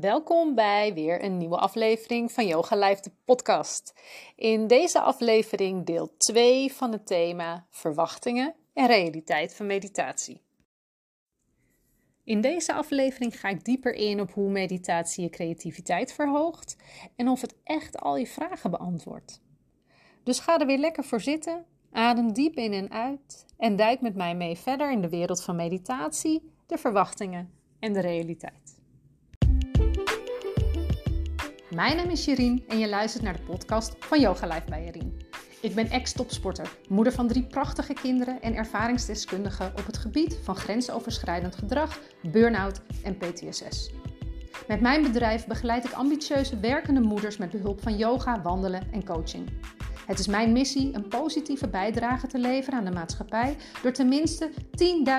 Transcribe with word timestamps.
Welkom 0.00 0.54
bij 0.54 0.94
weer 0.94 1.24
een 1.24 1.36
nieuwe 1.36 1.56
aflevering 1.56 2.32
van 2.32 2.46
Yoga 2.46 2.76
Live, 2.76 3.02
de 3.02 3.10
podcast. 3.24 3.94
In 4.36 4.66
deze 4.66 5.00
aflevering 5.00 5.86
deel 5.86 6.16
2 6.16 6.72
van 6.72 6.92
het 6.92 7.06
thema 7.06 7.66
verwachtingen 7.70 8.54
en 8.72 8.86
realiteit 8.86 9.54
van 9.54 9.66
meditatie. 9.66 10.40
In 12.24 12.40
deze 12.40 12.72
aflevering 12.72 13.40
ga 13.40 13.48
ik 13.48 13.64
dieper 13.64 13.94
in 13.94 14.20
op 14.20 14.32
hoe 14.32 14.50
meditatie 14.50 15.22
je 15.22 15.30
creativiteit 15.30 16.12
verhoogt 16.12 16.76
en 17.16 17.28
of 17.28 17.40
het 17.40 17.54
echt 17.64 17.98
al 17.98 18.16
je 18.16 18.26
vragen 18.26 18.70
beantwoordt. 18.70 19.40
Dus 20.22 20.38
ga 20.38 20.58
er 20.58 20.66
weer 20.66 20.78
lekker 20.78 21.04
voor 21.04 21.20
zitten, 21.20 21.64
adem 21.90 22.32
diep 22.32 22.56
in 22.56 22.72
en 22.72 22.90
uit 22.90 23.46
en 23.56 23.76
duik 23.76 24.00
met 24.00 24.14
mij 24.14 24.34
mee 24.34 24.56
verder 24.56 24.92
in 24.92 25.00
de 25.00 25.08
wereld 25.08 25.42
van 25.42 25.56
meditatie, 25.56 26.52
de 26.66 26.78
verwachtingen 26.78 27.52
en 27.78 27.92
de 27.92 28.00
realiteit. 28.00 28.61
Mijn 31.74 31.96
naam 31.96 32.08
is 32.08 32.24
Jerien 32.24 32.64
en 32.68 32.78
je 32.78 32.88
luistert 32.88 33.24
naar 33.24 33.36
de 33.36 33.42
podcast 33.42 33.94
van 33.98 34.20
Yoga 34.20 34.46
Life 34.46 34.68
bij 34.68 34.84
Jerien. 34.84 35.16
Ik 35.60 35.74
ben 35.74 35.90
ex-topsporter, 35.90 36.76
moeder 36.88 37.12
van 37.12 37.28
drie 37.28 37.46
prachtige 37.46 37.92
kinderen 37.92 38.42
en 38.42 38.54
ervaringsdeskundige 38.54 39.64
op 39.64 39.86
het 39.86 39.98
gebied 39.98 40.38
van 40.42 40.56
grensoverschrijdend 40.56 41.56
gedrag, 41.56 42.00
burn-out 42.22 42.80
en 43.02 43.16
PTSS. 43.16 43.90
Met 44.68 44.80
mijn 44.80 45.02
bedrijf 45.02 45.46
begeleid 45.46 45.84
ik 45.84 45.92
ambitieuze 45.92 46.60
werkende 46.60 47.00
moeders 47.00 47.36
met 47.36 47.50
behulp 47.50 47.82
van 47.82 47.96
yoga, 47.96 48.42
wandelen 48.42 48.92
en 48.92 49.04
coaching. 49.04 49.48
Het 50.06 50.18
is 50.18 50.26
mijn 50.26 50.52
missie 50.52 50.94
een 50.94 51.08
positieve 51.08 51.68
bijdrage 51.68 52.26
te 52.26 52.38
leveren 52.38 52.78
aan 52.78 52.84
de 52.84 52.90
maatschappij 52.90 53.56
door 53.82 53.92
tenminste 53.92 54.50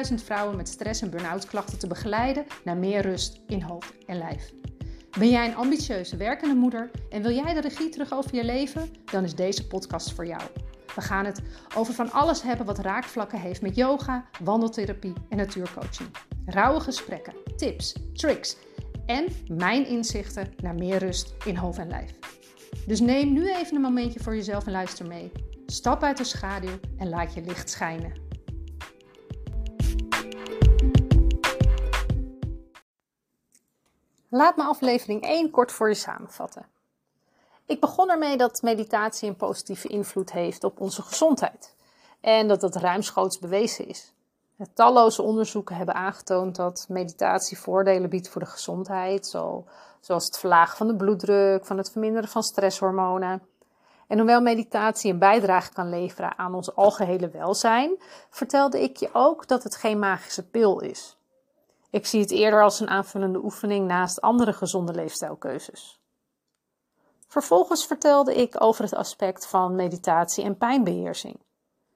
10.000 0.10 0.24
vrouwen 0.24 0.56
met 0.56 0.68
stress- 0.68 1.02
en 1.02 1.10
burn-out 1.10 1.46
klachten 1.46 1.80
te 1.80 1.88
begeleiden 1.88 2.46
naar 2.64 2.78
meer 2.78 3.02
rust 3.02 3.42
in 3.48 3.62
hoofd 3.62 3.94
en 4.06 4.18
lijf. 4.18 4.54
Ben 5.20 5.30
jij 5.30 5.48
een 5.48 5.56
ambitieuze 5.56 6.18
werkende 6.18 6.56
moeder 6.56 6.92
en 7.10 7.22
wil 7.22 7.32
jij 7.32 7.54
de 7.54 7.62
regie 7.62 7.90
terug 7.90 8.14
over 8.14 8.36
je 8.36 8.44
leven? 8.44 8.90
Dan 9.06 9.24
is 9.24 9.36
deze 9.36 9.68
podcast 9.68 10.14
voor 10.14 10.26
jou. 10.26 10.42
We 10.96 11.02
gaan 11.02 11.26
het 11.26 11.42
over 11.76 11.94
van 11.94 12.12
alles 12.12 12.42
hebben 12.42 12.66
wat 12.66 12.80
raakvlakken 12.80 13.40
heeft 13.40 13.62
met 13.62 13.76
yoga, 13.76 14.26
wandeltherapie 14.44 15.14
en 15.30 15.38
natuurcoaching. 15.38 16.10
Rauwe 16.46 16.80
gesprekken, 16.80 17.34
tips, 17.56 17.96
tricks 18.14 18.58
en 19.06 19.26
mijn 19.48 19.88
inzichten 19.88 20.54
naar 20.58 20.76
meer 20.76 20.98
rust 20.98 21.34
in 21.46 21.56
hoofd 21.56 21.78
en 21.78 21.88
lijf. 21.88 22.12
Dus 22.88 23.00
neem 23.00 23.34
nu 23.34 23.54
even 23.54 23.76
een 23.76 23.82
momentje 23.82 24.20
voor 24.20 24.36
jezelf 24.36 24.66
en 24.66 24.72
luister 24.72 25.08
mee. 25.08 25.32
Stap 25.66 26.04
uit 26.04 26.18
de 26.18 26.24
schaduw 26.24 26.80
en 26.98 27.10
laat 27.10 27.34
je 27.34 27.42
licht 27.42 27.70
schijnen. 27.70 28.33
Laat 34.36 34.58
me 34.58 34.64
aflevering 34.64 35.22
1 35.22 35.52
kort 35.52 35.72
voor 35.72 35.88
je 35.88 35.96
samenvatten. 35.96 36.66
Ik 37.66 37.80
begon 37.80 38.10
ermee 38.10 38.38
dat 38.38 38.62
meditatie 38.62 39.30
een 39.30 39.36
positieve 39.36 39.88
invloed 39.88 40.32
heeft 40.32 40.64
op 40.64 40.80
onze 40.80 41.02
gezondheid 41.02 41.76
en 42.22 42.48
dat 42.48 42.62
dat 42.62 42.76
ruimschoots 42.76 43.40
bewezen 43.40 43.88
is. 43.88 44.14
Talloze 44.74 45.22
onderzoeken 45.22 45.76
hebben 45.76 45.96
aangetoond 45.96 46.56
dat 46.56 46.86
meditatie 46.90 47.60
voordelen 47.60 48.10
biedt 48.10 48.30
voor 48.30 48.42
de 48.42 48.48
gezondheid, 48.48 49.28
zoals 50.00 50.26
het 50.26 50.38
verlagen 50.38 50.78
van 50.78 50.88
de 50.88 50.96
bloeddruk, 50.96 51.66
van 51.66 51.78
het 51.78 51.92
verminderen 51.92 52.30
van 52.30 52.44
stresshormonen. 52.44 53.42
En 54.08 54.18
hoewel 54.18 54.42
meditatie 54.42 55.12
een 55.12 55.20
bijdrage 55.20 55.74
kan 55.74 55.90
leveren 55.90 56.38
aan 56.38 56.56
ons 56.56 56.76
algehele 56.76 57.30
welzijn, 57.30 58.02
vertelde 58.30 58.82
ik 58.82 58.98
je 58.98 59.10
ook 59.14 59.48
dat 59.48 59.64
het 59.64 59.76
geen 59.76 60.00
magische 60.00 60.48
pil 60.48 60.80
is. 60.80 61.18
Ik 61.94 62.06
zie 62.06 62.22
het 62.22 62.32
eerder 62.32 62.64
als 62.64 62.80
een 62.80 62.90
aanvullende 62.90 63.44
oefening 63.44 63.88
naast 63.88 64.22
andere 64.22 64.54
gezonde 64.54 64.94
leefstijlkeuzes. 64.94 66.00
Vervolgens 67.28 67.86
vertelde 67.86 68.36
ik 68.36 68.62
over 68.62 68.84
het 68.84 68.96
aspect 68.96 69.48
van 69.48 69.76
meditatie 69.76 70.44
en 70.44 70.58
pijnbeheersing. 70.58 71.40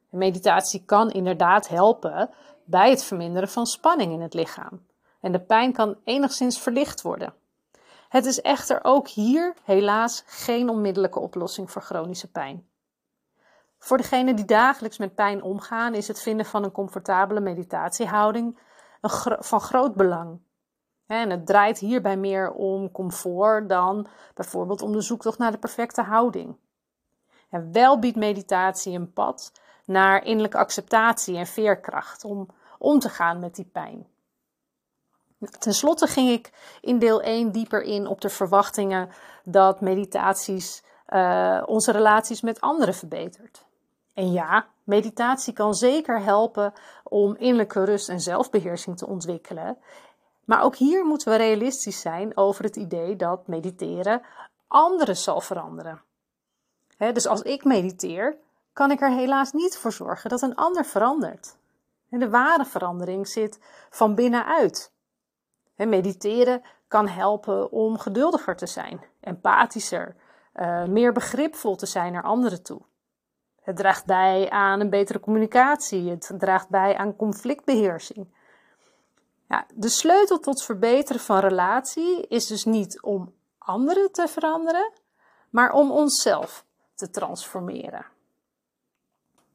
Meditatie 0.09 0.85
kan 0.85 1.11
inderdaad 1.11 1.67
helpen 1.67 2.29
bij 2.65 2.89
het 2.89 3.03
verminderen 3.03 3.49
van 3.49 3.65
spanning 3.65 4.11
in 4.11 4.21
het 4.21 4.33
lichaam. 4.33 4.85
En 5.21 5.31
de 5.31 5.41
pijn 5.41 5.73
kan 5.73 5.97
enigszins 6.03 6.59
verlicht 6.59 7.01
worden. 7.01 7.33
Het 8.09 8.25
is 8.25 8.41
echter 8.41 8.79
ook 8.83 9.07
hier 9.07 9.55
helaas 9.63 10.23
geen 10.25 10.69
onmiddellijke 10.69 11.19
oplossing 11.19 11.71
voor 11.71 11.81
chronische 11.81 12.31
pijn. 12.31 12.67
Voor 13.79 13.97
degenen 13.97 14.35
die 14.35 14.45
dagelijks 14.45 14.97
met 14.97 15.15
pijn 15.15 15.41
omgaan, 15.41 15.93
is 15.93 16.07
het 16.07 16.21
vinden 16.21 16.45
van 16.45 16.63
een 16.63 16.71
comfortabele 16.71 17.39
meditatiehouding 17.39 18.57
van 19.39 19.61
groot 19.61 19.95
belang. 19.95 20.39
En 21.07 21.29
het 21.29 21.45
draait 21.45 21.79
hierbij 21.79 22.17
meer 22.17 22.51
om 22.51 22.91
comfort 22.91 23.69
dan 23.69 24.07
bijvoorbeeld 24.33 24.81
om 24.81 24.91
de 24.91 25.01
zoektocht 25.01 25.37
naar 25.37 25.51
de 25.51 25.57
perfecte 25.57 26.01
houding. 26.01 26.57
En 27.49 27.71
wel 27.71 27.99
biedt 27.99 28.17
meditatie 28.17 28.93
een 28.93 29.13
pad 29.13 29.51
naar 29.85 30.23
innerlijke 30.23 30.57
acceptatie 30.57 31.37
en 31.37 31.47
veerkracht 31.47 32.23
om 32.23 32.47
om 32.77 32.99
te 32.99 33.09
gaan 33.09 33.39
met 33.39 33.55
die 33.55 33.65
pijn. 33.65 34.07
Ten 35.59 35.73
slotte 35.73 36.07
ging 36.07 36.29
ik 36.29 36.51
in 36.81 36.99
deel 36.99 37.21
1 37.21 37.51
dieper 37.51 37.81
in 37.81 38.07
op 38.07 38.21
de 38.21 38.29
verwachtingen 38.29 39.09
dat 39.43 39.81
meditaties 39.81 40.83
uh, 41.09 41.63
onze 41.65 41.91
relaties 41.91 42.41
met 42.41 42.61
anderen 42.61 42.93
verbetert. 42.93 43.65
En 44.13 44.31
ja, 44.31 44.67
meditatie 44.87 45.53
kan 45.53 45.73
zeker 45.73 46.21
helpen 46.21 46.73
om 47.03 47.35
innerlijke 47.35 47.83
rust 47.83 48.09
en 48.09 48.19
zelfbeheersing 48.19 48.97
te 48.97 49.07
ontwikkelen. 49.07 49.77
Maar 50.45 50.63
ook 50.63 50.75
hier 50.75 51.05
moeten 51.05 51.31
we 51.31 51.37
realistisch 51.37 52.01
zijn 52.01 52.37
over 52.37 52.63
het 52.63 52.75
idee 52.75 53.15
dat 53.15 53.47
mediteren 53.47 54.21
anderen 54.67 55.17
zal 55.17 55.41
veranderen. 55.41 56.01
dus 56.97 57.27
als 57.27 57.41
ik 57.41 57.63
mediteer, 57.63 58.37
kan 58.73 58.91
ik 58.91 59.01
er 59.01 59.11
helaas 59.11 59.51
niet 59.51 59.77
voor 59.77 59.91
zorgen 59.91 60.29
dat 60.29 60.41
een 60.41 60.55
ander 60.55 60.85
verandert. 60.85 61.57
En 62.09 62.19
de 62.19 62.29
ware 62.29 62.65
verandering 62.65 63.27
zit 63.27 63.59
van 63.89 64.15
binnenuit. 64.15 64.91
mediteren 65.75 66.61
kan 66.87 67.07
helpen 67.07 67.71
om 67.71 67.97
geduldiger 67.97 68.55
te 68.55 68.67
zijn, 68.67 69.01
empathischer, 69.19 70.15
uh, 70.55 70.85
meer 70.85 71.11
begripvol 71.11 71.75
te 71.75 71.85
zijn 71.85 72.13
naar 72.13 72.23
anderen 72.23 72.63
toe. 72.63 72.81
Het 73.67 73.75
draagt 73.75 74.05
bij 74.05 74.49
aan 74.49 74.79
een 74.79 74.89
betere 74.89 75.19
communicatie. 75.19 76.09
Het 76.09 76.31
draagt 76.37 76.69
bij 76.69 76.97
aan 76.97 77.15
conflictbeheersing. 77.15 78.27
Ja, 79.49 79.65
de 79.73 79.89
sleutel 79.89 80.39
tot 80.39 80.63
verbeteren 80.63 81.21
van 81.21 81.39
relatie 81.39 82.27
is 82.27 82.47
dus 82.47 82.65
niet 82.65 83.01
om 83.01 83.33
anderen 83.57 84.11
te 84.11 84.27
veranderen, 84.27 84.91
maar 85.49 85.71
om 85.71 85.91
onszelf 85.91 86.65
te 86.95 87.09
transformeren. 87.09 88.05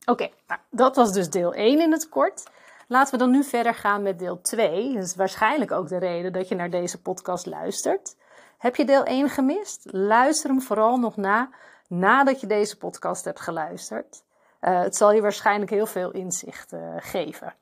Oké, 0.04 0.30
nou, 0.46 0.60
dat 0.70 0.96
was 0.96 1.12
dus 1.12 1.30
deel 1.30 1.54
1 1.54 1.80
in 1.80 1.92
het 1.92 2.08
kort. 2.08 2.50
Laten 2.88 3.12
we 3.12 3.18
dan 3.18 3.30
nu 3.30 3.44
verder 3.44 3.74
gaan 3.74 4.02
met 4.02 4.18
deel 4.18 4.40
2. 4.40 4.94
Dat 4.94 5.04
is 5.04 5.16
waarschijnlijk 5.16 5.70
ook 5.70 5.88
de 5.88 5.98
reden 5.98 6.32
dat 6.32 6.48
je 6.48 6.54
naar 6.54 6.70
deze 6.70 7.02
podcast 7.02 7.46
luistert. 7.46 8.16
Heb 8.58 8.76
je 8.76 8.84
deel 8.84 9.04
1 9.04 9.28
gemist? 9.28 9.88
Luister 9.90 10.50
hem 10.50 10.60
vooral 10.60 10.96
nog 10.96 11.16
na 11.16 11.50
nadat 11.92 12.40
je 12.40 12.46
deze 12.46 12.76
podcast 12.76 13.24
hebt 13.24 13.40
geluisterd. 13.40 14.24
Uh, 14.60 14.80
het 14.80 14.96
zal 14.96 15.12
je 15.12 15.20
waarschijnlijk 15.20 15.70
heel 15.70 15.86
veel 15.86 16.10
inzicht 16.10 16.72
uh, 16.72 16.94
geven. 16.98 17.54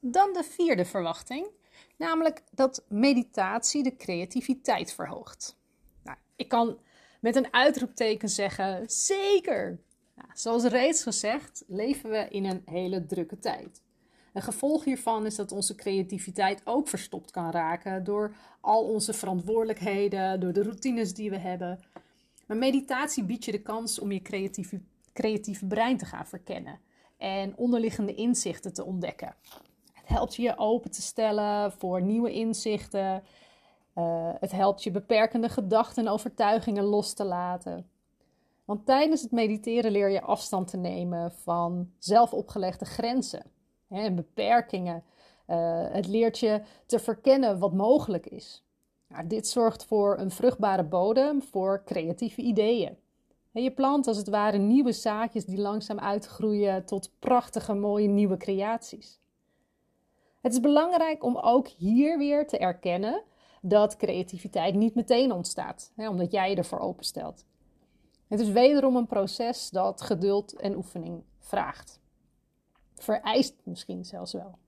Dan 0.00 0.32
de 0.32 0.44
vierde 0.44 0.84
verwachting, 0.84 1.48
namelijk 1.96 2.42
dat 2.50 2.84
meditatie 2.88 3.82
de 3.82 3.96
creativiteit 3.96 4.92
verhoogt. 4.92 5.56
Nou, 6.02 6.18
ik 6.36 6.48
kan 6.48 6.78
met 7.20 7.36
een 7.36 7.52
uitroepteken 7.52 8.28
zeggen: 8.28 8.90
zeker! 8.90 9.80
Nou, 10.14 10.28
zoals 10.34 10.64
reeds 10.64 11.02
gezegd, 11.02 11.64
leven 11.66 12.10
we 12.10 12.28
in 12.28 12.44
een 12.44 12.62
hele 12.64 13.06
drukke 13.06 13.38
tijd. 13.38 13.82
Een 14.32 14.42
gevolg 14.42 14.84
hiervan 14.84 15.26
is 15.26 15.36
dat 15.36 15.52
onze 15.52 15.74
creativiteit 15.74 16.62
ook 16.64 16.88
verstopt 16.88 17.30
kan 17.30 17.50
raken 17.50 18.04
door 18.04 18.34
al 18.60 18.84
onze 18.84 19.12
verantwoordelijkheden, 19.12 20.40
door 20.40 20.52
de 20.52 20.62
routines 20.62 21.14
die 21.14 21.30
we 21.30 21.38
hebben. 21.38 21.80
Maar 22.46 22.56
meditatie 22.56 23.24
biedt 23.24 23.44
je 23.44 23.52
de 23.52 23.62
kans 23.62 23.98
om 23.98 24.12
je 24.12 24.22
creatieve, 25.12 25.66
brein 25.66 25.96
te 25.96 26.04
gaan 26.04 26.26
verkennen 26.26 26.80
en 27.16 27.56
onderliggende 27.56 28.14
inzichten 28.14 28.72
te 28.72 28.84
ontdekken. 28.84 29.34
Het 29.92 30.08
helpt 30.08 30.36
je 30.36 30.42
je 30.42 30.58
open 30.58 30.90
te 30.90 31.02
stellen 31.02 31.72
voor 31.72 32.02
nieuwe 32.02 32.32
inzichten. 32.32 33.22
Uh, 33.94 34.30
het 34.40 34.52
helpt 34.52 34.82
je 34.82 34.90
beperkende 34.90 35.48
gedachten 35.48 36.06
en 36.06 36.12
overtuigingen 36.12 36.84
los 36.84 37.12
te 37.12 37.24
laten. 37.24 37.90
Want 38.64 38.86
tijdens 38.86 39.22
het 39.22 39.30
mediteren 39.30 39.90
leer 39.90 40.10
je 40.10 40.22
afstand 40.22 40.68
te 40.68 40.76
nemen 40.76 41.32
van 41.32 41.90
zelfopgelegde 41.98 42.84
grenzen 42.84 43.42
en 43.90 44.14
beperkingen. 44.14 45.04
Uh, 45.46 45.84
het 45.92 46.06
leert 46.06 46.38
je 46.38 46.62
te 46.86 46.98
verkennen 46.98 47.58
wat 47.58 47.72
mogelijk 47.72 48.26
is. 48.26 48.64
Nou, 49.08 49.26
dit 49.26 49.48
zorgt 49.48 49.84
voor 49.84 50.18
een 50.18 50.30
vruchtbare 50.30 50.84
bodem 50.84 51.42
voor 51.42 51.82
creatieve 51.84 52.42
ideeën. 52.42 52.96
Je 53.52 53.70
plant 53.70 54.06
als 54.06 54.16
het 54.16 54.28
ware 54.28 54.58
nieuwe 54.58 54.92
zaadjes 54.92 55.44
die 55.44 55.60
langzaam 55.60 55.98
uitgroeien 55.98 56.84
tot 56.84 57.12
prachtige, 57.18 57.74
mooie 57.74 58.08
nieuwe 58.08 58.36
creaties. 58.36 59.20
Het 60.40 60.52
is 60.52 60.60
belangrijk 60.60 61.24
om 61.24 61.36
ook 61.36 61.68
hier 61.68 62.18
weer 62.18 62.46
te 62.46 62.58
erkennen 62.58 63.22
dat 63.62 63.96
creativiteit 63.96 64.74
niet 64.74 64.94
meteen 64.94 65.32
ontstaat, 65.32 65.92
hè, 65.96 66.08
omdat 66.08 66.32
jij 66.32 66.50
je 66.50 66.56
ervoor 66.56 66.78
openstelt. 66.78 67.44
Het 68.28 68.40
is 68.40 68.50
wederom 68.50 68.96
een 68.96 69.06
proces 69.06 69.70
dat 69.70 70.00
geduld 70.00 70.52
en 70.52 70.76
oefening 70.76 71.22
vraagt. 71.38 72.00
Vereist 73.02 73.54
misschien 73.62 74.04
zelfs 74.04 74.32
wel. 74.32 74.58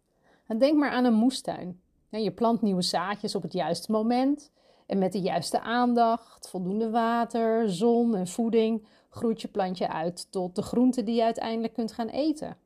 En 0.46 0.58
denk 0.58 0.78
maar 0.78 0.90
aan 0.90 1.04
een 1.04 1.14
moestuin. 1.14 1.80
Je 2.08 2.32
plant 2.32 2.62
nieuwe 2.62 2.82
zaadjes 2.82 3.34
op 3.34 3.42
het 3.42 3.52
juiste 3.52 3.92
moment 3.92 4.52
en 4.86 4.98
met 4.98 5.12
de 5.12 5.20
juiste 5.20 5.60
aandacht, 5.60 6.48
voldoende 6.48 6.90
water, 6.90 7.70
zon 7.70 8.14
en 8.14 8.26
voeding 8.26 8.86
groeit 9.10 9.40
je 9.40 9.48
plantje 9.48 9.88
uit 9.88 10.26
tot 10.30 10.54
de 10.54 10.62
groente 10.62 11.02
die 11.02 11.14
je 11.14 11.22
uiteindelijk 11.22 11.72
kunt 11.72 11.92
gaan 11.92 12.08
eten. 12.08 12.56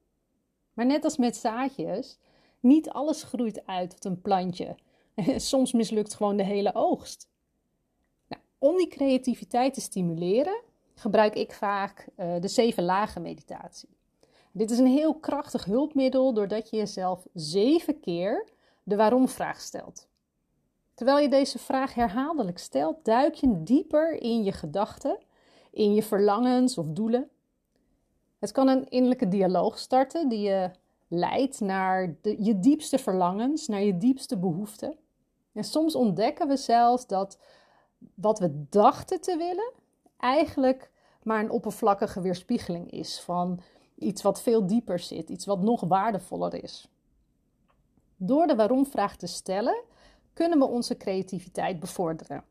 Maar 0.72 0.86
net 0.86 1.04
als 1.04 1.16
met 1.16 1.36
zaadjes, 1.36 2.18
niet 2.60 2.90
alles 2.90 3.22
groeit 3.22 3.66
uit 3.66 3.90
tot 3.90 4.04
een 4.04 4.20
plantje. 4.20 4.76
Soms 5.36 5.72
mislukt 5.72 6.14
gewoon 6.14 6.36
de 6.36 6.44
hele 6.44 6.74
oogst. 6.74 7.28
Nou, 8.28 8.42
om 8.58 8.76
die 8.76 8.88
creativiteit 8.88 9.74
te 9.74 9.80
stimuleren, 9.80 10.60
gebruik 10.94 11.34
ik 11.34 11.52
vaak 11.52 12.08
uh, 12.16 12.40
de 12.40 12.48
zeven 12.48 12.84
lagen 12.84 13.22
meditatie. 13.22 13.95
Dit 14.56 14.70
is 14.70 14.78
een 14.78 14.86
heel 14.86 15.14
krachtig 15.14 15.64
hulpmiddel 15.64 16.34
doordat 16.34 16.70
je 16.70 16.76
jezelf 16.76 17.26
zeven 17.34 18.00
keer 18.00 18.48
de 18.82 18.96
waarom-vraag 18.96 19.60
stelt. 19.60 20.08
Terwijl 20.94 21.18
je 21.18 21.28
deze 21.28 21.58
vraag 21.58 21.94
herhaaldelijk 21.94 22.58
stelt, 22.58 23.04
duik 23.04 23.34
je 23.34 23.62
dieper 23.62 24.22
in 24.22 24.44
je 24.44 24.52
gedachten, 24.52 25.18
in 25.70 25.94
je 25.94 26.02
verlangens 26.02 26.78
of 26.78 26.86
doelen. 26.86 27.28
Het 28.38 28.52
kan 28.52 28.68
een 28.68 28.88
innerlijke 28.88 29.28
dialoog 29.28 29.78
starten 29.78 30.28
die 30.28 30.40
je 30.40 30.70
leidt 31.08 31.60
naar 31.60 32.16
de, 32.20 32.44
je 32.44 32.58
diepste 32.58 32.98
verlangens, 32.98 33.66
naar 33.66 33.82
je 33.82 33.98
diepste 33.98 34.36
behoeften. 34.38 34.96
En 35.52 35.64
soms 35.64 35.94
ontdekken 35.94 36.48
we 36.48 36.56
zelfs 36.56 37.06
dat 37.06 37.38
wat 38.14 38.38
we 38.38 38.66
dachten 38.68 39.20
te 39.20 39.36
willen, 39.36 39.72
eigenlijk 40.16 40.90
maar 41.22 41.40
een 41.40 41.50
oppervlakkige 41.50 42.20
weerspiegeling 42.20 42.90
is 42.90 43.20
van 43.20 43.60
iets 43.98 44.22
wat 44.22 44.42
veel 44.42 44.66
dieper 44.66 44.98
zit, 44.98 45.28
iets 45.28 45.46
wat 45.46 45.62
nog 45.62 45.80
waardevoller 45.80 46.62
is. 46.62 46.88
Door 48.16 48.46
de 48.46 48.54
waarom-vraag 48.54 49.16
te 49.16 49.26
stellen, 49.26 49.82
kunnen 50.32 50.58
we 50.58 50.64
onze 50.64 50.96
creativiteit 50.96 51.80
bevorderen. 51.80 52.44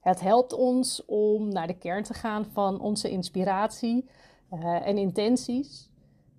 Het 0.00 0.20
helpt 0.20 0.52
ons 0.52 1.04
om 1.04 1.48
naar 1.48 1.66
de 1.66 1.78
kern 1.78 2.02
te 2.02 2.14
gaan 2.14 2.44
van 2.44 2.80
onze 2.80 3.10
inspiratie 3.10 4.08
uh, 4.52 4.86
en 4.86 4.98
intenties. 4.98 5.90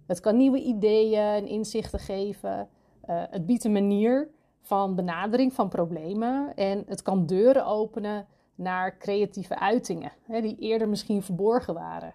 Het 0.05 0.19
kan 0.19 0.37
nieuwe 0.37 0.61
ideeën 0.61 1.19
en 1.19 1.47
inzichten 1.47 1.99
geven. 1.99 2.69
Uh, 3.09 3.23
het 3.29 3.45
biedt 3.45 3.63
een 3.63 3.71
manier 3.71 4.29
van 4.61 4.95
benadering 4.95 5.53
van 5.53 5.69
problemen 5.69 6.55
en 6.55 6.83
het 6.87 7.01
kan 7.01 7.25
deuren 7.25 7.65
openen 7.65 8.27
naar 8.55 8.97
creatieve 8.97 9.59
uitingen, 9.59 10.11
hè, 10.21 10.41
die 10.41 10.57
eerder 10.59 10.89
misschien 10.89 11.23
verborgen 11.23 11.73
waren. 11.73 12.13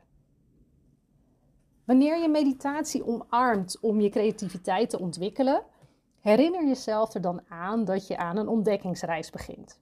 Wanneer 1.90 2.18
je 2.18 2.28
meditatie 2.28 3.06
omarmt 3.06 3.78
om 3.80 4.00
je 4.00 4.08
creativiteit 4.08 4.90
te 4.90 4.98
ontwikkelen, 4.98 5.62
herinner 6.20 6.66
jezelf 6.66 7.14
er 7.14 7.20
dan 7.20 7.40
aan 7.48 7.84
dat 7.84 8.06
je 8.06 8.16
aan 8.16 8.36
een 8.36 8.48
ontdekkingsreis 8.48 9.30
begint. 9.30 9.80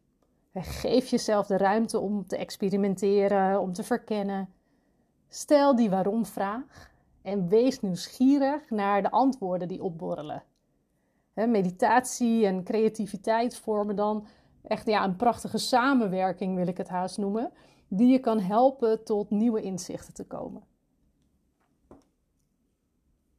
Geef 0.55 1.09
jezelf 1.09 1.47
de 1.47 1.57
ruimte 1.57 1.99
om 1.99 2.27
te 2.27 2.37
experimenteren, 2.37 3.61
om 3.61 3.73
te 3.73 3.83
verkennen. 3.83 4.49
Stel 5.29 5.77
die 5.77 5.91
waarom-vraag 5.91 6.91
en 7.23 7.49
wees 7.49 7.81
nieuwsgierig 7.81 8.71
naar 8.71 9.03
de 9.03 9.11
antwoorden 9.11 9.69
die 9.69 9.83
opborrelen. 9.83 10.43
Meditatie 11.35 12.47
en 12.47 12.65
creativiteit 12.65 13.57
vormen 13.57 13.97
dan 13.97 14.27
echt 14.63 14.87
ja, 14.87 15.05
een 15.05 15.17
prachtige 15.17 15.59
samenwerking, 15.59 16.57
wil 16.57 16.67
ik 16.67 16.77
het 16.77 16.89
haast 16.89 17.19
noemen, 17.19 17.53
die 17.89 18.09
je 18.09 18.19
kan 18.19 18.41
helpen 18.41 19.05
tot 19.05 19.31
nieuwe 19.31 19.61
inzichten 19.61 20.15
te 20.15 20.27
komen. 20.27 20.77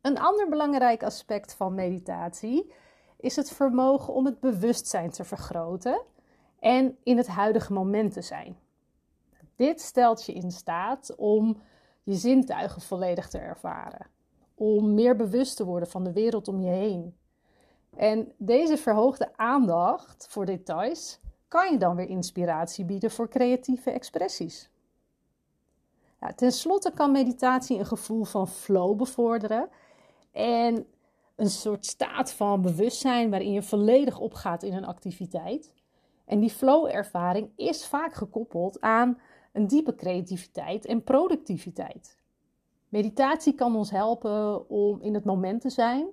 Een 0.09 0.19
ander 0.19 0.50
belangrijk 0.50 1.03
aspect 1.03 1.53
van 1.53 1.75
meditatie 1.75 2.73
is 3.17 3.35
het 3.35 3.51
vermogen 3.51 4.13
om 4.13 4.25
het 4.25 4.39
bewustzijn 4.39 5.09
te 5.09 5.23
vergroten 5.23 6.01
en 6.59 6.97
in 7.03 7.17
het 7.17 7.27
huidige 7.27 7.73
moment 7.73 8.13
te 8.13 8.21
zijn. 8.21 8.57
Dit 9.56 9.81
stelt 9.81 10.25
je 10.25 10.33
in 10.33 10.51
staat 10.51 11.15
om 11.15 11.61
je 12.03 12.13
zintuigen 12.13 12.81
volledig 12.81 13.29
te 13.29 13.38
ervaren, 13.38 14.07
om 14.56 14.94
meer 14.94 15.15
bewust 15.15 15.56
te 15.56 15.65
worden 15.65 15.89
van 15.89 16.03
de 16.03 16.13
wereld 16.13 16.47
om 16.47 16.61
je 16.61 16.71
heen. 16.71 17.15
En 17.95 18.31
deze 18.38 18.77
verhoogde 18.77 19.38
aandacht 19.38 20.27
voor 20.29 20.45
details 20.45 21.19
kan 21.47 21.71
je 21.71 21.77
dan 21.77 21.95
weer 21.95 22.09
inspiratie 22.09 22.85
bieden 22.85 23.11
voor 23.11 23.29
creatieve 23.29 23.91
expressies. 23.91 24.69
Ten 26.35 26.51
slotte 26.51 26.91
kan 26.91 27.11
meditatie 27.11 27.79
een 27.79 27.85
gevoel 27.85 28.23
van 28.23 28.47
flow 28.47 28.97
bevorderen 28.97 29.69
en 30.39 30.86
een 31.36 31.50
soort 31.50 31.86
staat 31.86 32.31
van 32.31 32.62
bewustzijn 32.62 33.30
waarin 33.30 33.51
je 33.51 33.62
volledig 33.62 34.19
opgaat 34.19 34.63
in 34.63 34.74
een 34.74 34.86
activiteit. 34.86 35.74
En 36.25 36.39
die 36.39 36.50
flow-ervaring 36.50 37.50
is 37.56 37.86
vaak 37.86 38.13
gekoppeld 38.13 38.81
aan 38.81 39.19
een 39.53 39.68
diepe 39.68 39.95
creativiteit 39.95 40.86
en 40.86 41.03
productiviteit. 41.03 42.18
Meditatie 42.89 43.53
kan 43.53 43.75
ons 43.75 43.91
helpen 43.91 44.69
om 44.69 45.01
in 45.01 45.13
het 45.13 45.25
moment 45.25 45.62
te 45.62 45.69
zijn 45.69 46.07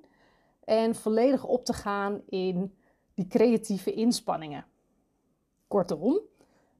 en 0.64 0.94
volledig 0.94 1.44
op 1.44 1.64
te 1.64 1.72
gaan 1.72 2.20
in 2.28 2.74
die 3.14 3.26
creatieve 3.26 3.92
inspanningen. 3.92 4.64
Kortom, 5.68 6.20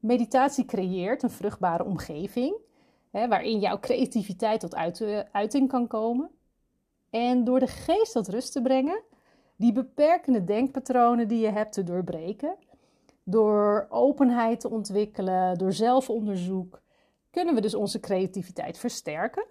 meditatie 0.01 0.65
creëert 0.65 1.23
een 1.23 1.31
vruchtbare 1.31 1.85
omgeving 1.85 2.57
hè, 3.11 3.29
waarin 3.29 3.59
jouw 3.59 3.79
creativiteit 3.79 4.61
tot 4.61 4.75
uiting 5.33 5.69
kan 5.69 5.87
komen. 5.87 6.31
En 7.17 7.45
door 7.45 7.61
de 7.61 7.67
geest 7.67 8.13
tot 8.13 8.29
rust 8.29 8.53
te 8.53 8.63
brengen, 8.63 9.03
die 9.57 9.73
beperkende 9.73 10.45
denkpatronen 10.45 11.29
die 11.29 11.39
je 11.39 11.51
hebt 11.51 11.73
te 11.73 11.83
doorbreken, 11.83 12.57
door 13.25 13.87
openheid 13.89 14.61
te 14.61 14.71
ontwikkelen, 14.71 15.59
door 15.59 15.73
zelfonderzoek, 15.73 16.83
kunnen 17.31 17.55
we 17.55 17.61
dus 17.61 17.75
onze 17.75 18.01
creativiteit 18.01 18.79
versterken 18.79 19.45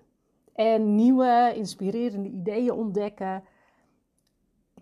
en 0.53 0.95
nieuwe, 0.95 1.53
inspirerende 1.55 2.29
ideeën 2.29 2.71
ontdekken. 2.71 3.43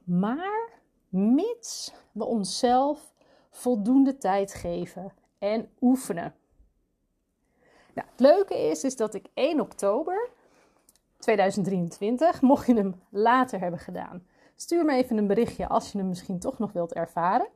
Maar 0.03 0.69
mits 1.09 1.93
we 2.11 2.25
onszelf 2.25 3.13
voldoende 3.49 4.17
tijd 4.17 4.53
geven 4.53 5.13
en 5.37 5.69
oefenen. 5.81 6.35
Nou, 7.93 8.07
het 8.11 8.19
leuke 8.19 8.57
is, 8.57 8.83
is 8.83 8.95
dat 8.95 9.13
ik 9.13 9.27
1 9.33 9.59
oktober 9.59 10.29
2023, 11.23 12.41
mocht 12.41 12.67
je 12.67 12.73
hem 12.73 12.95
later 13.09 13.59
hebben 13.59 13.79
gedaan, 13.79 14.23
stuur 14.55 14.85
me 14.85 14.93
even 14.93 15.17
een 15.17 15.27
berichtje 15.27 15.67
als 15.67 15.91
je 15.91 15.97
hem 15.97 16.07
misschien 16.07 16.39
toch 16.39 16.59
nog 16.59 16.71
wilt 16.71 16.93
ervaren. 16.93 17.47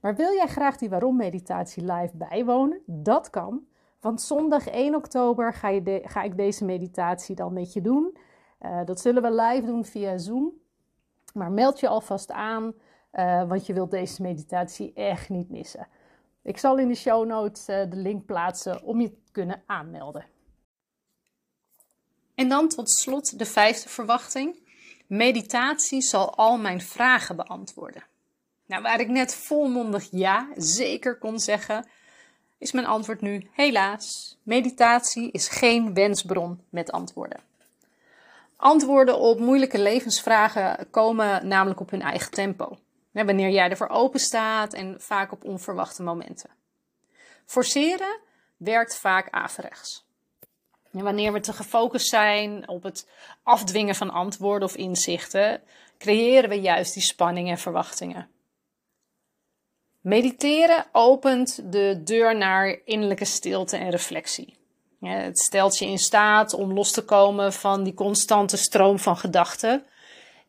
Maar 0.00 0.14
wil 0.14 0.32
jij 0.32 0.46
graag 0.46 0.76
die 0.76 0.88
waarom 0.88 1.16
meditatie 1.16 1.92
live 1.92 2.16
bijwonen? 2.16 2.80
Dat 2.86 3.30
kan. 3.30 3.66
Want 4.00 4.20
zondag 4.20 4.66
1 4.66 4.94
oktober 4.94 5.52
ga, 5.52 5.68
je 5.68 6.02
ga 6.04 6.22
ik 6.22 6.36
deze 6.36 6.64
meditatie 6.64 7.34
dan 7.34 7.52
met 7.52 7.72
je 7.72 7.80
doen. 7.80 8.16
Uh, 8.60 8.84
dat 8.84 9.00
zullen 9.00 9.22
we 9.22 9.30
live 9.30 9.66
doen 9.66 9.84
via 9.84 10.18
Zoom. 10.18 10.52
Maar 11.34 11.52
meld 11.52 11.80
je 11.80 11.88
alvast 11.88 12.30
aan, 12.30 12.72
uh, 13.12 13.48
want 13.48 13.66
je 13.66 13.72
wilt 13.72 13.90
deze 13.90 14.22
meditatie 14.22 14.92
echt 14.92 15.28
niet 15.28 15.50
missen. 15.50 15.88
Ik 16.42 16.58
zal 16.58 16.78
in 16.78 16.88
de 16.88 16.94
show 16.94 17.26
notes 17.26 17.68
uh, 17.68 17.90
de 17.90 17.96
link 17.96 18.26
plaatsen 18.26 18.82
om 18.82 19.00
je 19.00 19.08
te 19.08 19.32
kunnen 19.32 19.62
aanmelden. 19.66 20.24
En 22.38 22.48
dan 22.48 22.68
tot 22.68 22.90
slot 22.90 23.38
de 23.38 23.46
vijfde 23.46 23.88
verwachting. 23.88 24.56
Meditatie 25.06 26.02
zal 26.02 26.34
al 26.34 26.58
mijn 26.58 26.80
vragen 26.80 27.36
beantwoorden. 27.36 28.02
Nou, 28.66 28.82
waar 28.82 29.00
ik 29.00 29.08
net 29.08 29.34
volmondig 29.34 30.08
ja 30.10 30.48
zeker 30.56 31.18
kon 31.18 31.38
zeggen, 31.38 31.88
is 32.58 32.72
mijn 32.72 32.86
antwoord 32.86 33.20
nu 33.20 33.48
helaas. 33.52 34.36
Meditatie 34.42 35.30
is 35.30 35.48
geen 35.48 35.94
wensbron 35.94 36.60
met 36.68 36.92
antwoorden. 36.92 37.40
Antwoorden 38.56 39.18
op 39.18 39.38
moeilijke 39.38 39.78
levensvragen 39.78 40.90
komen 40.90 41.48
namelijk 41.48 41.80
op 41.80 41.90
hun 41.90 42.02
eigen 42.02 42.30
tempo. 42.30 42.78
Wanneer 43.12 43.50
jij 43.50 43.70
ervoor 43.70 43.88
open 43.88 44.20
staat 44.20 44.72
en 44.72 45.00
vaak 45.00 45.32
op 45.32 45.44
onverwachte 45.44 46.02
momenten. 46.02 46.50
Forceren 47.46 48.20
werkt 48.56 48.96
vaak 48.96 49.30
averechts. 49.30 50.07
Wanneer 51.02 51.32
we 51.32 51.40
te 51.40 51.52
gefocust 51.52 52.08
zijn 52.08 52.68
op 52.68 52.82
het 52.82 53.08
afdwingen 53.42 53.94
van 53.94 54.10
antwoorden 54.10 54.68
of 54.68 54.76
inzichten, 54.76 55.60
creëren 55.98 56.48
we 56.48 56.60
juist 56.60 56.94
die 56.94 57.02
spanning 57.02 57.48
en 57.48 57.58
verwachtingen. 57.58 58.28
Mediteren 60.00 60.86
opent 60.92 61.72
de 61.72 62.00
deur 62.04 62.36
naar 62.36 62.80
innerlijke 62.84 63.24
stilte 63.24 63.76
en 63.76 63.90
reflectie. 63.90 64.56
Het 65.00 65.38
stelt 65.38 65.78
je 65.78 65.86
in 65.86 65.98
staat 65.98 66.54
om 66.54 66.72
los 66.72 66.90
te 66.90 67.04
komen 67.04 67.52
van 67.52 67.82
die 67.82 67.94
constante 67.94 68.56
stroom 68.56 68.98
van 68.98 69.16
gedachten 69.16 69.86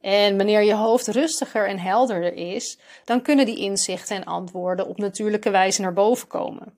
En 0.02 0.38
wanneer 0.38 0.64
je 0.64 0.74
hoofd 0.74 1.08
rustiger 1.08 1.68
en 1.68 1.80
helderder 1.80 2.34
is, 2.34 2.80
dan 3.06 3.22
kunnen 3.22 3.46
die 3.46 3.58
inzichten 3.58 4.16
en 4.16 4.24
antwoorden 4.24 4.88
op 4.88 4.98
natuurlijke 4.98 5.50
wijze 5.50 5.82
naar 5.82 5.94
boven 5.94 6.28
komen. 6.28 6.78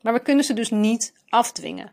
Maar 0.00 0.12
we 0.12 0.20
kunnen 0.20 0.44
ze 0.44 0.54
dus 0.54 0.70
niet 0.70 1.14
afdwingen. 1.28 1.92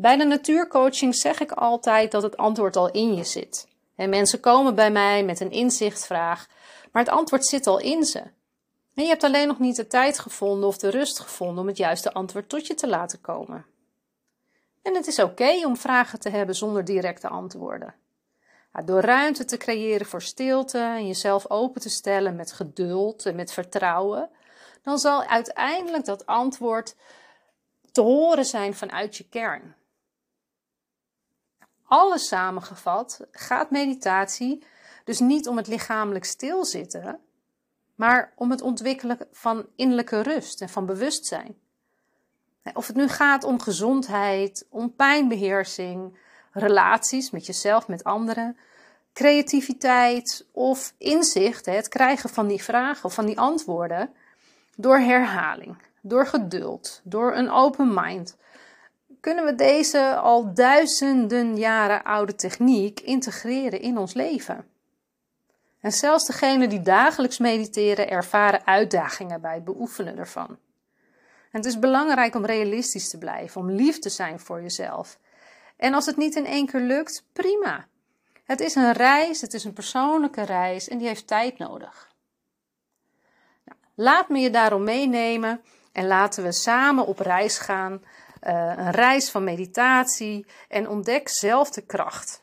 Bij 0.00 0.16
de 0.16 0.24
natuurcoaching 0.24 1.14
zeg 1.14 1.40
ik 1.40 1.52
altijd 1.52 2.10
dat 2.10 2.22
het 2.22 2.36
antwoord 2.36 2.76
al 2.76 2.90
in 2.90 3.14
je 3.14 3.24
zit. 3.24 3.68
En 3.96 4.10
mensen 4.10 4.40
komen 4.40 4.74
bij 4.74 4.90
mij 4.90 5.24
met 5.24 5.40
een 5.40 5.50
inzichtvraag, 5.50 6.48
maar 6.92 7.02
het 7.02 7.12
antwoord 7.12 7.46
zit 7.46 7.66
al 7.66 7.78
in 7.78 8.04
ze. 8.04 8.18
En 8.94 9.02
je 9.02 9.08
hebt 9.08 9.24
alleen 9.24 9.46
nog 9.46 9.58
niet 9.58 9.76
de 9.76 9.86
tijd 9.86 10.18
gevonden 10.18 10.68
of 10.68 10.78
de 10.78 10.90
rust 10.90 11.18
gevonden 11.18 11.58
om 11.58 11.66
het 11.66 11.76
juiste 11.76 12.12
antwoord 12.12 12.48
tot 12.48 12.66
je 12.66 12.74
te 12.74 12.88
laten 12.88 13.20
komen. 13.20 13.66
En 14.82 14.94
het 14.94 15.06
is 15.06 15.18
oké 15.18 15.66
om 15.66 15.76
vragen 15.76 16.20
te 16.20 16.28
hebben 16.28 16.54
zonder 16.54 16.84
directe 16.84 17.28
antwoorden. 17.28 17.94
door 18.84 19.00
ruimte 19.00 19.44
te 19.44 19.56
creëren 19.56 20.06
voor 20.06 20.22
stilte 20.22 20.78
en 20.78 21.06
jezelf 21.06 21.50
open 21.50 21.80
te 21.80 21.90
stellen 21.90 22.36
met 22.36 22.52
geduld 22.52 23.26
en 23.26 23.36
met 23.36 23.52
vertrouwen, 23.52 24.30
dan 24.82 24.98
zal 24.98 25.24
uiteindelijk 25.24 26.04
dat 26.04 26.26
antwoord 26.26 26.94
te 27.92 28.00
horen 28.00 28.44
zijn 28.44 28.74
vanuit 28.74 29.16
je 29.16 29.28
kern. 29.28 29.78
Alles 31.90 32.28
samengevat 32.28 33.26
gaat 33.30 33.70
meditatie 33.70 34.64
dus 35.04 35.18
niet 35.18 35.48
om 35.48 35.56
het 35.56 35.66
lichamelijk 35.66 36.24
stilzitten, 36.24 37.20
maar 37.94 38.32
om 38.36 38.50
het 38.50 38.62
ontwikkelen 38.62 39.18
van 39.32 39.66
innerlijke 39.76 40.20
rust 40.20 40.60
en 40.60 40.68
van 40.68 40.86
bewustzijn. 40.86 41.56
Of 42.74 42.86
het 42.86 42.96
nu 42.96 43.08
gaat 43.08 43.44
om 43.44 43.60
gezondheid, 43.60 44.66
om 44.68 44.94
pijnbeheersing, 44.94 46.18
relaties 46.52 47.30
met 47.30 47.46
jezelf, 47.46 47.88
met 47.88 48.04
anderen, 48.04 48.56
creativiteit 49.12 50.46
of 50.52 50.94
inzicht, 50.98 51.66
het 51.66 51.88
krijgen 51.88 52.30
van 52.30 52.46
die 52.46 52.62
vragen 52.62 53.04
of 53.04 53.14
van 53.14 53.26
die 53.26 53.38
antwoorden, 53.38 54.12
door 54.76 54.98
herhaling, 54.98 55.76
door 56.00 56.26
geduld, 56.26 57.00
door 57.04 57.36
een 57.36 57.50
open 57.50 57.94
mind, 57.94 58.36
kunnen 59.20 59.44
we 59.44 59.54
deze 59.54 60.16
al 60.16 60.54
duizenden 60.54 61.56
jaren 61.56 62.02
oude 62.02 62.34
techniek 62.34 63.00
integreren 63.00 63.80
in 63.80 63.98
ons 63.98 64.14
leven. 64.14 64.66
En 65.80 65.92
zelfs 65.92 66.26
degenen 66.26 66.68
die 66.68 66.82
dagelijks 66.82 67.38
mediteren 67.38 68.10
ervaren 68.10 68.66
uitdagingen 68.66 69.40
bij 69.40 69.54
het 69.54 69.64
beoefenen 69.64 70.18
ervan. 70.18 70.58
Het 71.50 71.64
is 71.64 71.78
belangrijk 71.78 72.34
om 72.34 72.44
realistisch 72.44 73.10
te 73.10 73.18
blijven, 73.18 73.60
om 73.60 73.70
lief 73.70 73.98
te 73.98 74.08
zijn 74.08 74.40
voor 74.40 74.62
jezelf. 74.62 75.18
En 75.76 75.94
als 75.94 76.06
het 76.06 76.16
niet 76.16 76.36
in 76.36 76.46
één 76.46 76.66
keer 76.66 76.80
lukt, 76.80 77.24
prima. 77.32 77.86
Het 78.44 78.60
is 78.60 78.74
een 78.74 78.92
reis, 78.92 79.40
het 79.40 79.54
is 79.54 79.64
een 79.64 79.72
persoonlijke 79.72 80.42
reis 80.42 80.88
en 80.88 80.98
die 80.98 81.06
heeft 81.06 81.26
tijd 81.26 81.58
nodig. 81.58 82.12
Nou, 83.64 83.78
laat 83.94 84.28
me 84.28 84.38
je 84.38 84.50
daarom 84.50 84.84
meenemen 84.84 85.62
en 85.92 86.06
laten 86.06 86.42
we 86.42 86.52
samen 86.52 87.06
op 87.06 87.18
reis 87.18 87.58
gaan. 87.58 88.02
Uh, 88.42 88.72
een 88.76 88.90
reis 88.90 89.30
van 89.30 89.44
meditatie 89.44 90.46
en 90.68 90.88
ontdek 90.88 91.28
zelf 91.28 91.70
de 91.70 91.86
kracht. 91.86 92.42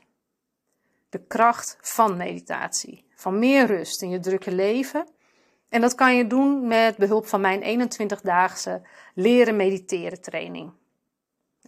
De 1.10 1.26
kracht 1.28 1.78
van 1.82 2.18
meditatie 2.18 3.06
van 3.16 3.40
meer 3.40 3.66
rust 3.66 4.02
in 4.02 4.10
je 4.10 4.20
drukke 4.20 4.52
leven. 4.52 5.08
En 5.70 5.82
dat 5.82 5.96
kan 5.96 6.16
je 6.16 6.28
doen 6.28 6.68
met 6.68 6.98
behulp 6.98 7.28
van 7.28 7.42
mijn 7.42 7.90
21-daagse 7.90 8.82
leren 9.14 9.56
mediteren 9.56 10.22
training. 10.22 10.72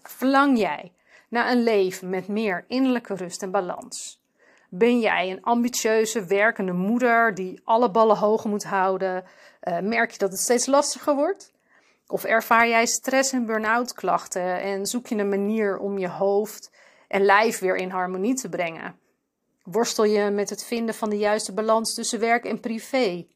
Verlang 0.01 0.57
jij 0.57 0.93
naar 1.29 1.51
een 1.51 1.63
leven 1.63 2.09
met 2.09 2.27
meer 2.27 2.65
innerlijke 2.67 3.15
rust 3.15 3.41
en 3.41 3.51
balans? 3.51 4.23
Ben 4.69 4.99
jij 4.99 5.31
een 5.31 5.43
ambitieuze, 5.43 6.25
werkende 6.25 6.71
moeder 6.71 7.35
die 7.35 7.61
alle 7.63 7.91
ballen 7.91 8.17
hoog 8.17 8.45
moet 8.45 8.63
houden? 8.63 9.23
Uh, 9.63 9.79
merk 9.79 10.11
je 10.11 10.17
dat 10.17 10.31
het 10.31 10.39
steeds 10.39 10.65
lastiger 10.65 11.15
wordt? 11.15 11.53
Of 12.11 12.23
ervaar 12.23 12.67
jij 12.67 12.85
stress 12.85 13.31
en 13.31 13.45
burn-out 13.45 13.93
klachten 13.93 14.61
en 14.61 14.85
zoek 14.85 15.07
je 15.07 15.15
een 15.15 15.29
manier 15.29 15.77
om 15.77 15.97
je 15.97 16.07
hoofd 16.07 16.71
en 17.07 17.25
lijf 17.25 17.59
weer 17.59 17.75
in 17.75 17.89
harmonie 17.89 18.35
te 18.35 18.49
brengen? 18.49 18.99
Worstel 19.63 20.03
je 20.03 20.29
met 20.29 20.49
het 20.49 20.63
vinden 20.63 20.95
van 20.95 21.09
de 21.09 21.17
juiste 21.17 21.53
balans 21.53 21.93
tussen 21.93 22.19
werk 22.19 22.45
en 22.45 22.59
privé? 22.59 23.27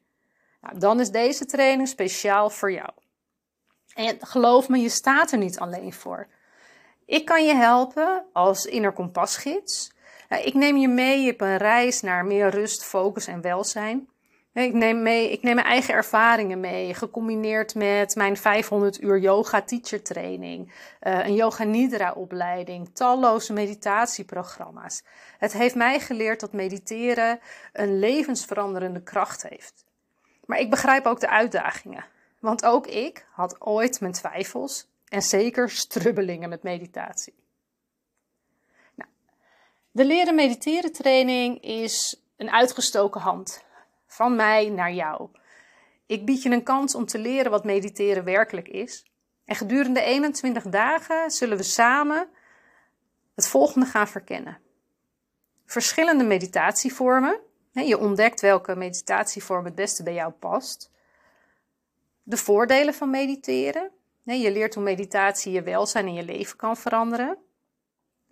Nou, 0.62 0.80
dan 0.80 1.00
is 1.00 1.10
deze 1.10 1.46
training 1.46 1.88
speciaal 1.88 2.50
voor 2.50 2.72
jou. 2.72 2.90
En 3.94 4.18
geloof 4.20 4.70
me, 4.70 4.78
je 4.78 4.90
staat 4.90 5.32
er 5.32 5.38
niet 5.38 5.60
alleen 5.60 5.94
voor. 5.94 6.28
Ik 7.06 7.26
kan 7.26 7.46
je 7.46 7.54
helpen 7.54 8.26
als 8.32 8.66
inner 8.66 8.94
kompasgids. 8.94 9.92
Nou, 10.30 10.44
ik 10.44 10.54
neem 10.54 10.78
je 10.78 10.88
mee 10.88 11.34
op 11.34 11.42
een 11.42 11.58
reis 11.58 12.02
naar 12.02 12.26
meer 12.26 12.50
rust, 12.50 12.84
focus 12.84 13.28
en 13.28 13.42
welzijn. 13.42 14.10
Ik 14.54 14.74
neem, 14.74 15.02
mee, 15.02 15.32
ik 15.32 15.44
neem 15.44 15.56
mijn 15.56 15.68
eigen 15.68 15.94
ervaringen 15.94 16.60
mee, 16.60 16.94
gecombineerd 16.94 17.76
met 17.76 18.16
mijn 18.16 18.38
500 18.38 19.02
uur 19.02 19.20
yoga 19.20 19.62
teacher 19.62 20.04
training, 20.04 20.74
uh, 21.02 21.26
een 21.26 21.36
yoga 21.36 21.64
nidra 21.64 22.12
opleiding, 22.12 22.90
talloze 22.96 23.54
meditatieprogramma's. 23.54 25.04
Het 25.38 25.54
heeft 25.54 25.76
mij 25.76 26.00
geleerd 26.00 26.40
dat 26.40 26.54
mediteren 26.54 27.40
een 27.72 28.00
levensveranderende 28.00 29.02
kracht 29.04 29.50
heeft. 29.50 29.86
Maar 30.46 30.60
ik 30.60 30.70
begrijp 30.70 31.06
ook 31.06 31.20
de 31.20 31.30
uitdagingen, 31.30 32.06
want 32.40 32.66
ook 32.66 32.88
ik 32.88 33.28
had 33.32 33.62
ooit 33.62 34.00
mijn 34.00 34.14
twijfels 34.14 34.88
en 35.08 35.22
zeker 35.22 35.70
strubbelingen 35.70 36.50
met 36.50 36.64
meditatie. 36.64 37.36
Nou, 38.96 39.10
de 39.92 40.06
leren 40.06 40.36
mediteren 40.36 40.92
training 40.92 41.62
is 41.62 42.22
een 42.38 42.52
uitgestoken 42.52 43.22
hand 43.22 43.64
van 44.14 44.36
mij 44.36 44.70
naar 44.70 44.94
jou. 44.94 45.30
Ik 46.06 46.26
bied 46.26 46.42
je 46.42 46.50
een 46.50 46.64
kans 46.64 46.96
om 46.96 47.06
te 47.06 47.18
leren 47.18 47.52
wat 47.52 47.64
mediteren 47.64 48.24
werkelijk 48.24 48.68
is. 48.68 49.06
En 49.46 49.56
gedurende 49.56 50.02
21 50.02 50.64
dagen 50.64 51.32
zullen 51.32 51.58
we 51.58 51.64
samen 51.64 52.30
het 53.36 53.48
volgende 53.48 53.86
gaan 53.86 54.08
verkennen. 54.08 54.58
Verschillende 55.66 56.24
meditatievormen. 56.24 57.40
Je 57.72 57.98
ontdekt 57.98 58.42
welke 58.42 58.76
meditatievorm 58.76 59.66
het 59.66 59.76
beste 59.76 60.04
bij 60.04 60.14
jou 60.14 60.32
past. 60.32 60.92
De 62.24 62.38
voordelen 62.38 62.94
van 62.94 63.10
mediteren. 63.10 63.92
Je 64.24 64.52
leert 64.52 64.74
hoe 64.74 64.84
meditatie 64.84 65.52
je 65.52 65.64
welzijn 65.64 66.06
en 66.06 66.14
je 66.14 66.24
leven 66.24 66.58
kan 66.58 66.78
veranderen. 66.78 67.38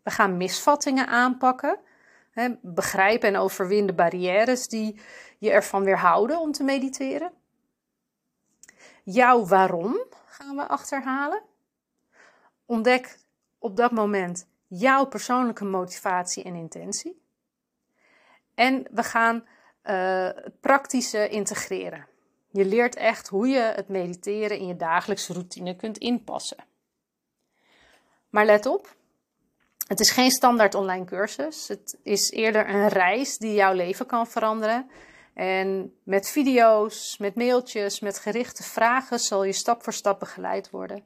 We 0.03 0.11
gaan 0.11 0.37
misvattingen 0.37 1.07
aanpakken. 1.07 1.79
Begrijpen 2.61 3.29
en 3.29 3.35
overwinnen 3.35 3.95
barrières 3.95 4.67
die 4.67 5.01
je 5.37 5.51
ervan 5.51 5.83
weerhouden 5.83 6.39
om 6.39 6.51
te 6.51 6.63
mediteren. 6.63 7.31
Jouw 9.03 9.45
waarom 9.45 10.05
gaan 10.25 10.55
we 10.55 10.67
achterhalen. 10.67 11.41
Ontdek 12.65 13.19
op 13.59 13.75
dat 13.75 13.91
moment 13.91 14.47
jouw 14.67 15.05
persoonlijke 15.05 15.65
motivatie 15.65 16.43
en 16.43 16.55
intentie. 16.55 17.21
En 18.55 18.87
we 18.91 19.03
gaan 19.03 19.45
uh, 19.83 20.29
praktische 20.59 21.29
integreren. 21.29 22.07
Je 22.49 22.65
leert 22.65 22.95
echt 22.95 23.27
hoe 23.27 23.47
je 23.47 23.59
het 23.59 23.87
mediteren 23.87 24.57
in 24.57 24.67
je 24.67 24.75
dagelijkse 24.75 25.33
routine 25.33 25.75
kunt 25.75 25.97
inpassen. 25.97 26.57
Maar 28.29 28.45
let 28.45 28.65
op, 28.65 28.95
het 29.91 29.99
is 29.99 30.11
geen 30.11 30.31
standaard 30.31 30.75
online 30.75 31.05
cursus. 31.05 31.67
Het 31.67 31.97
is 32.03 32.31
eerder 32.31 32.69
een 32.69 32.87
reis 32.87 33.37
die 33.37 33.53
jouw 33.53 33.73
leven 33.73 34.05
kan 34.05 34.27
veranderen. 34.27 34.89
En 35.33 35.93
met 36.03 36.29
video's, 36.29 37.17
met 37.17 37.35
mailtjes, 37.35 37.99
met 37.99 38.19
gerichte 38.19 38.63
vragen 38.63 39.19
zal 39.19 39.43
je 39.43 39.53
stap 39.53 39.83
voor 39.83 39.93
stap 39.93 40.19
begeleid 40.19 40.69
worden. 40.69 41.05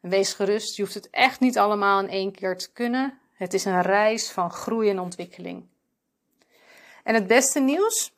wees 0.00 0.32
gerust, 0.32 0.76
je 0.76 0.82
hoeft 0.82 0.94
het 0.94 1.10
echt 1.10 1.40
niet 1.40 1.58
allemaal 1.58 2.00
in 2.00 2.08
één 2.08 2.32
keer 2.32 2.56
te 2.56 2.72
kunnen. 2.72 3.18
Het 3.34 3.54
is 3.54 3.64
een 3.64 3.82
reis 3.82 4.30
van 4.30 4.50
groei 4.50 4.90
en 4.90 5.00
ontwikkeling. 5.00 5.66
En 7.04 7.14
het 7.14 7.26
beste 7.26 7.60
nieuws? 7.60 8.12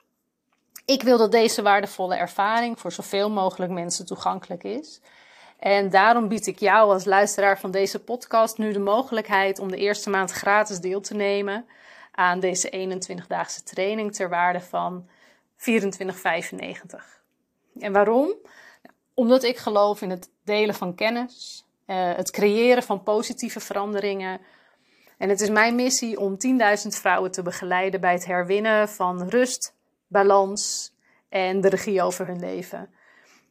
Ik 0.84 1.02
wil 1.02 1.18
dat 1.18 1.32
deze 1.32 1.62
waardevolle 1.62 2.14
ervaring 2.14 2.80
voor 2.80 2.92
zoveel 2.92 3.30
mogelijk 3.30 3.72
mensen 3.72 4.06
toegankelijk 4.06 4.64
is. 4.64 5.00
En 5.62 5.90
daarom 5.90 6.28
bied 6.28 6.46
ik 6.46 6.58
jou 6.58 6.92
als 6.92 7.04
luisteraar 7.04 7.60
van 7.60 7.70
deze 7.70 7.98
podcast 7.98 8.58
nu 8.58 8.72
de 8.72 8.78
mogelijkheid 8.78 9.58
om 9.58 9.70
de 9.70 9.76
eerste 9.76 10.10
maand 10.10 10.30
gratis 10.30 10.80
deel 10.80 11.00
te 11.00 11.14
nemen 11.14 11.66
aan 12.12 12.40
deze 12.40 12.98
21-daagse 12.98 13.62
training 13.62 14.14
ter 14.14 14.28
waarde 14.28 14.60
van 14.60 15.08
24,95. 15.56 15.66
En 17.78 17.92
waarom? 17.92 18.26
Nou, 18.26 18.94
omdat 19.14 19.42
ik 19.42 19.56
geloof 19.56 20.02
in 20.02 20.10
het 20.10 20.30
delen 20.44 20.74
van 20.74 20.94
kennis, 20.94 21.66
uh, 21.86 22.14
het 22.14 22.30
creëren 22.30 22.82
van 22.82 23.02
positieve 23.02 23.60
veranderingen. 23.60 24.40
En 25.18 25.28
het 25.28 25.40
is 25.40 25.50
mijn 25.50 25.74
missie 25.74 26.20
om 26.20 26.36
10.000 26.82 26.88
vrouwen 26.88 27.30
te 27.30 27.42
begeleiden 27.42 28.00
bij 28.00 28.12
het 28.12 28.26
herwinnen 28.26 28.88
van 28.88 29.28
rust, 29.28 29.74
balans 30.06 30.92
en 31.28 31.60
de 31.60 31.68
regie 31.68 32.02
over 32.02 32.26
hun 32.26 32.40
leven. 32.40 32.90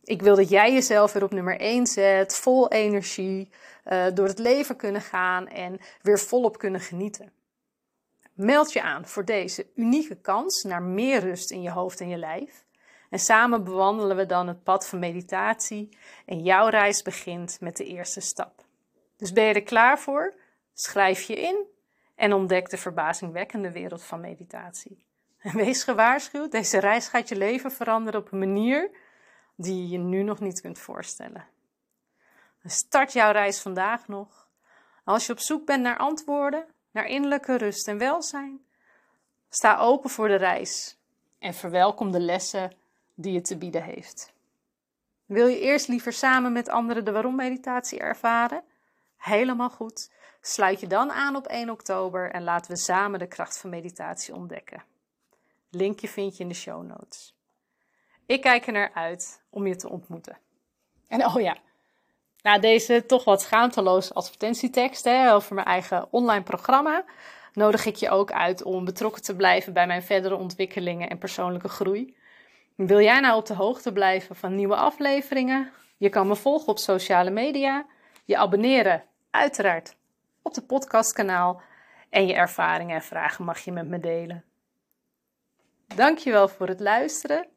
Ik 0.03 0.21
wil 0.21 0.35
dat 0.35 0.49
jij 0.49 0.73
jezelf 0.73 1.13
weer 1.13 1.23
op 1.23 1.31
nummer 1.31 1.59
1 1.59 1.87
zet, 1.87 2.35
vol 2.35 2.69
energie, 2.69 3.49
uh, 3.85 4.05
door 4.13 4.27
het 4.27 4.39
leven 4.39 4.75
kunnen 4.75 5.01
gaan 5.01 5.47
en 5.47 5.79
weer 6.01 6.19
volop 6.19 6.57
kunnen 6.57 6.81
genieten. 6.81 7.31
Meld 8.33 8.73
je 8.73 8.81
aan 8.81 9.07
voor 9.07 9.25
deze 9.25 9.67
unieke 9.75 10.15
kans 10.15 10.63
naar 10.63 10.81
meer 10.81 11.19
rust 11.19 11.51
in 11.51 11.61
je 11.61 11.71
hoofd 11.71 11.99
en 11.99 12.09
je 12.09 12.17
lijf. 12.17 12.65
En 13.09 13.19
samen 13.19 13.63
bewandelen 13.63 14.17
we 14.17 14.25
dan 14.25 14.47
het 14.47 14.63
pad 14.63 14.87
van 14.87 14.99
meditatie 14.99 15.97
en 16.25 16.43
jouw 16.43 16.67
reis 16.67 17.01
begint 17.01 17.57
met 17.59 17.77
de 17.77 17.85
eerste 17.85 18.21
stap. 18.21 18.65
Dus 19.17 19.33
ben 19.33 19.43
je 19.43 19.53
er 19.53 19.63
klaar 19.63 19.99
voor? 19.99 20.33
Schrijf 20.73 21.21
je 21.21 21.41
in 21.41 21.65
en 22.15 22.33
ontdek 22.33 22.69
de 22.69 22.77
verbazingwekkende 22.77 23.71
wereld 23.71 24.03
van 24.03 24.19
meditatie. 24.19 25.05
En 25.37 25.55
wees 25.55 25.83
gewaarschuwd, 25.83 26.51
deze 26.51 26.79
reis 26.79 27.07
gaat 27.07 27.29
je 27.29 27.35
leven 27.35 27.71
veranderen 27.71 28.19
op 28.19 28.31
een 28.31 28.39
manier 28.39 28.89
die 29.61 29.89
je 29.89 29.97
nu 29.97 30.23
nog 30.23 30.39
niet 30.39 30.61
kunt 30.61 30.79
voorstellen. 30.79 31.47
Start 32.63 33.13
jouw 33.13 33.31
reis 33.31 33.61
vandaag 33.61 34.07
nog. 34.07 34.49
Als 35.03 35.25
je 35.25 35.31
op 35.31 35.39
zoek 35.39 35.65
bent 35.65 35.83
naar 35.83 35.97
antwoorden, 35.97 36.65
naar 36.91 37.05
innerlijke 37.05 37.57
rust 37.57 37.87
en 37.87 37.97
welzijn, 37.97 38.65
sta 39.49 39.77
open 39.77 40.09
voor 40.09 40.27
de 40.27 40.35
reis 40.35 40.97
en 41.39 41.53
verwelkom 41.53 42.11
de 42.11 42.19
lessen 42.19 42.75
die 43.15 43.35
het 43.35 43.45
te 43.45 43.57
bieden 43.57 43.83
heeft. 43.83 44.33
Wil 45.25 45.47
je 45.47 45.59
eerst 45.59 45.87
liever 45.87 46.13
samen 46.13 46.51
met 46.51 46.69
anderen 46.69 47.05
de 47.05 47.11
waarom-meditatie 47.11 47.99
ervaren? 47.99 48.63
Helemaal 49.17 49.69
goed. 49.69 50.11
Sluit 50.41 50.79
je 50.79 50.87
dan 50.87 51.11
aan 51.11 51.35
op 51.35 51.47
1 51.47 51.69
oktober 51.69 52.31
en 52.31 52.43
laten 52.43 52.71
we 52.71 52.77
samen 52.77 53.19
de 53.19 53.27
kracht 53.27 53.57
van 53.57 53.69
meditatie 53.69 54.33
ontdekken. 54.33 54.83
Linkje 55.69 56.07
vind 56.07 56.37
je 56.37 56.43
in 56.43 56.49
de 56.49 56.55
show 56.55 56.83
notes. 56.83 57.35
Ik 58.25 58.41
kijk 58.41 58.67
er 58.67 58.73
naar 58.73 58.93
uit 58.93 59.40
om 59.51 59.67
je 59.67 59.75
te 59.75 59.89
ontmoeten. 59.89 60.37
En 61.07 61.25
oh 61.25 61.41
ja, 61.41 61.57
na 62.41 62.59
deze 62.59 63.05
toch 63.05 63.23
wat 63.23 63.41
schaamteloze 63.41 64.13
advertentietekst 64.13 65.03
hè, 65.03 65.33
over 65.33 65.55
mijn 65.55 65.67
eigen 65.67 66.07
online 66.09 66.43
programma, 66.43 67.03
nodig 67.53 67.85
ik 67.85 67.95
je 67.95 68.09
ook 68.09 68.31
uit 68.31 68.63
om 68.63 68.85
betrokken 68.85 69.21
te 69.21 69.35
blijven 69.35 69.73
bij 69.73 69.87
mijn 69.87 70.03
verdere 70.03 70.35
ontwikkelingen 70.35 71.09
en 71.09 71.17
persoonlijke 71.17 71.69
groei. 71.69 72.15
Wil 72.75 73.01
jij 73.01 73.19
nou 73.19 73.37
op 73.37 73.45
de 73.45 73.53
hoogte 73.53 73.93
blijven 73.93 74.35
van 74.35 74.55
nieuwe 74.55 74.75
afleveringen? 74.75 75.71
Je 75.97 76.09
kan 76.09 76.27
me 76.27 76.35
volgen 76.35 76.67
op 76.67 76.77
sociale 76.77 77.29
media, 77.29 77.85
je 78.25 78.37
abonneren, 78.37 79.03
uiteraard, 79.29 79.95
op 80.41 80.53
de 80.53 80.61
podcastkanaal 80.61 81.61
en 82.09 82.27
je 82.27 82.33
ervaringen 82.33 82.95
en 82.95 83.01
vragen 83.01 83.45
mag 83.45 83.59
je 83.59 83.71
met 83.71 83.87
me 83.87 83.99
delen. 83.99 84.43
Dankjewel 85.95 86.47
voor 86.47 86.67
het 86.67 86.79
luisteren 86.79 87.47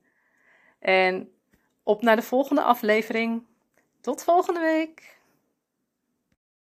en 0.78 1.33
op 1.84 2.02
naar 2.02 2.16
de 2.16 2.22
volgende 2.22 2.62
aflevering. 2.62 3.42
Tot 4.00 4.24
volgende 4.24 4.60
week! 4.60 5.13